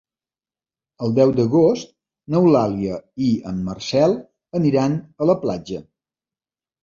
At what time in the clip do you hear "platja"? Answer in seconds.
5.45-5.83